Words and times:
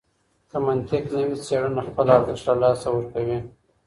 که 0.49 0.57
منطق 0.67 1.03
نه 1.15 1.21
وي 1.27 1.37
څېړنه 1.45 1.81
خپل 1.89 2.05
ارزښت 2.15 2.43
له 2.47 2.55
لاسه 2.63 2.87
ورکوي. 2.91 3.39